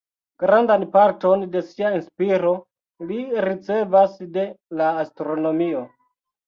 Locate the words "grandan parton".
0.43-1.43